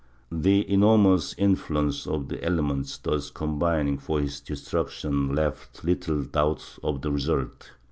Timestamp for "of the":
2.07-2.43, 6.81-7.11